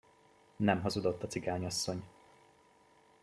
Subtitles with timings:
[0.55, 2.03] Nem hazudott a cigányasszony.